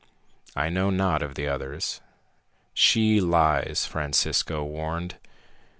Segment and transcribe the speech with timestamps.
[0.55, 2.01] I know not of the others."
[2.73, 5.17] "She lies," Francisco warned.